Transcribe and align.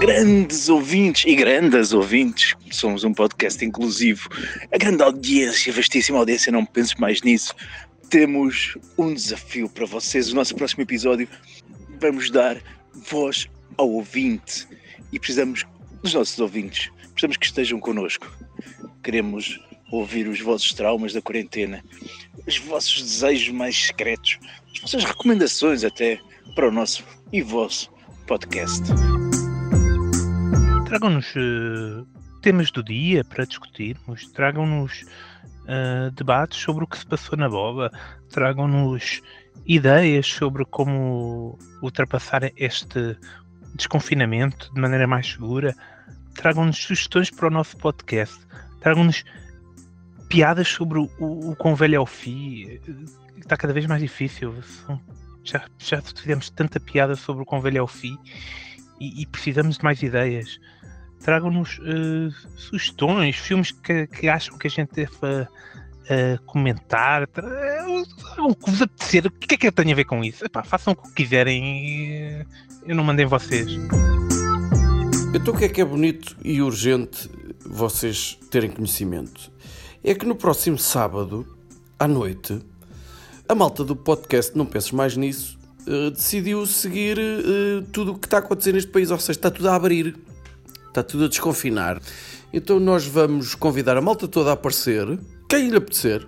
Grandes 0.00 0.68
ouvintes 0.68 1.24
e 1.26 1.34
grandes 1.34 1.92
ouvintes, 1.92 2.54
somos 2.70 3.04
um 3.04 3.14
podcast 3.14 3.64
inclusivo. 3.64 4.28
A 4.70 4.76
grande 4.76 5.02
audiência, 5.02 5.72
vastíssima 5.72 6.18
audiência, 6.18 6.52
não 6.52 6.64
penses 6.64 6.94
mais 6.96 7.22
nisso. 7.22 7.54
Temos 8.10 8.76
um 8.98 9.14
desafio 9.14 9.68
para 9.68 9.86
vocês. 9.86 10.30
O 10.30 10.34
nosso 10.34 10.54
próximo 10.54 10.82
episódio 10.82 11.26
vamos 12.00 12.30
dar 12.30 12.60
voz 13.08 13.48
ao 13.78 13.90
ouvinte 13.90 14.68
e 15.10 15.18
precisamos 15.18 15.64
dos 16.02 16.12
nossos 16.12 16.38
ouvintes. 16.38 16.90
Precisamos 17.12 17.36
que 17.38 17.46
estejam 17.46 17.80
connosco. 17.80 18.30
Queremos 19.02 19.58
ouvir 19.90 20.28
os 20.28 20.40
vossos 20.40 20.72
traumas 20.72 21.12
da 21.12 21.22
quarentena, 21.22 21.82
os 22.46 22.58
vossos 22.58 23.02
desejos 23.02 23.54
mais 23.54 23.86
secretos, 23.86 24.38
as 24.74 24.80
vossas 24.80 25.04
recomendações 25.04 25.84
até 25.84 26.20
para 26.54 26.68
o 26.68 26.72
nosso 26.72 27.04
e 27.34 27.42
vosso 27.42 27.90
podcast. 28.28 28.84
Tragam-nos 30.86 31.34
uh, 31.34 32.06
temas 32.40 32.70
do 32.70 32.80
dia 32.80 33.24
para 33.24 33.44
discutirmos, 33.44 34.30
tragam-nos 34.30 35.02
uh, 35.02 36.12
debates 36.12 36.60
sobre 36.60 36.84
o 36.84 36.86
que 36.86 36.96
se 36.96 37.04
passou 37.04 37.36
na 37.36 37.48
boba, 37.48 37.90
tragam-nos 38.30 39.20
ideias 39.66 40.28
sobre 40.28 40.64
como 40.64 41.58
ultrapassar 41.82 42.52
este 42.56 43.18
desconfinamento 43.74 44.72
de 44.72 44.80
maneira 44.80 45.08
mais 45.08 45.32
segura, 45.32 45.74
tragam-nos 46.36 46.78
sugestões 46.78 47.32
para 47.32 47.48
o 47.48 47.50
nosso 47.50 47.76
podcast, 47.78 48.38
tragam-nos 48.78 49.24
piadas 50.28 50.68
sobre 50.68 51.00
o, 51.00 51.10
o, 51.18 51.50
o 51.50 51.56
quão 51.56 51.74
velho 51.74 51.96
é 51.96 52.00
o. 52.00 52.06
Está 53.36 53.56
cada 53.56 53.72
vez 53.72 53.86
mais 53.86 54.00
difícil. 54.00 54.54
São, 54.62 55.00
já, 55.44 55.64
já 55.78 56.00
fizemos 56.00 56.50
tanta 56.50 56.80
piada 56.80 57.14
sobre 57.14 57.42
o 57.42 57.46
quão 57.46 57.60
velho 57.60 57.78
é 57.78 57.82
o 57.82 57.86
FI 57.86 58.16
e, 59.00 59.22
e 59.22 59.26
precisamos 59.26 59.78
de 59.78 59.84
mais 59.84 60.02
ideias. 60.02 60.58
Tragam-nos 61.20 61.78
uh, 61.78 62.30
sugestões, 62.56 63.36
filmes 63.36 63.70
que, 63.70 64.06
que, 64.06 64.28
acham 64.28 64.58
que 64.58 64.66
a 64.66 64.70
gente 64.70 64.92
deve 64.94 65.10
uh, 65.12 66.42
comentar. 66.46 67.26
Tragam 67.28 68.02
o 68.48 68.54
que 68.54 68.70
vos 68.70 68.82
apetecer. 68.82 69.26
O 69.26 69.30
que 69.30 69.54
é 69.54 69.58
que 69.58 69.66
eu 69.66 69.72
tenho 69.72 69.92
a 69.92 69.94
ver 69.94 70.04
com 70.04 70.22
isso? 70.24 70.44
Epá, 70.44 70.62
façam 70.62 70.92
o 70.92 70.96
que 70.96 71.12
quiserem. 71.12 72.46
Eu 72.86 72.94
não 72.94 73.04
mandei 73.04 73.24
vocês. 73.24 73.78
Então 75.34 75.52
o 75.52 75.58
que 75.58 75.64
é 75.64 75.68
que 75.68 75.80
é 75.80 75.84
bonito 75.84 76.36
e 76.44 76.62
urgente 76.62 77.28
vocês 77.66 78.38
terem 78.50 78.70
conhecimento? 78.70 79.50
É 80.02 80.14
que 80.14 80.26
no 80.26 80.36
próximo 80.36 80.78
sábado, 80.78 81.56
à 81.98 82.06
noite, 82.06 82.60
a 83.46 83.54
malta 83.54 83.84
do 83.84 83.94
podcast 83.94 84.56
Não 84.56 84.64
Penses 84.64 84.90
Mais 84.90 85.16
Nisso 85.16 85.58
uh, 85.86 86.10
decidiu 86.10 86.66
seguir 86.66 87.18
uh, 87.18 87.82
tudo 87.92 88.12
o 88.12 88.18
que 88.18 88.26
está 88.26 88.38
a 88.38 88.40
acontecer 88.40 88.72
neste 88.72 88.90
país, 88.90 89.10
ou 89.10 89.18
seja, 89.18 89.32
está 89.32 89.50
tudo 89.50 89.68
a 89.68 89.74
abrir, 89.74 90.16
está 90.88 91.02
tudo 91.02 91.26
a 91.26 91.28
desconfinar. 91.28 92.00
Então 92.52 92.80
nós 92.80 93.06
vamos 93.06 93.54
convidar 93.54 93.96
a 93.96 94.00
malta 94.00 94.26
toda 94.26 94.50
a 94.50 94.52
aparecer, 94.54 95.18
quem 95.48 95.68
lhe 95.68 95.76
apetecer. 95.76 96.26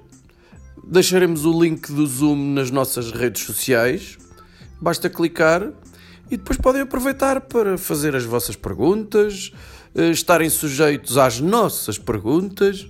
Deixaremos 0.84 1.46
o 1.46 1.62
link 1.62 1.90
do 1.90 2.06
Zoom 2.06 2.52
nas 2.52 2.70
nossas 2.70 3.10
redes 3.10 3.42
sociais. 3.42 4.18
Basta 4.80 5.08
clicar 5.08 5.72
e 6.30 6.36
depois 6.36 6.58
podem 6.58 6.82
aproveitar 6.82 7.40
para 7.40 7.78
fazer 7.78 8.14
as 8.14 8.24
vossas 8.24 8.56
perguntas, 8.56 9.52
uh, 9.94 10.10
estarem 10.10 10.50
sujeitos 10.50 11.16
às 11.16 11.40
nossas 11.40 11.98
perguntas 11.98 12.86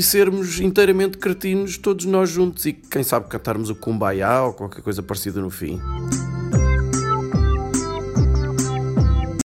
e 0.00 0.02
sermos 0.02 0.58
inteiramente 0.60 1.18
cretinos 1.18 1.76
todos 1.76 2.06
nós 2.06 2.30
juntos 2.30 2.64
e 2.64 2.72
quem 2.72 3.02
sabe 3.02 3.28
cantarmos 3.28 3.68
o 3.68 3.74
Kumbaya 3.74 4.44
ou 4.44 4.54
qualquer 4.54 4.80
coisa 4.80 5.02
parecida 5.02 5.42
no 5.42 5.50
fim. 5.50 5.78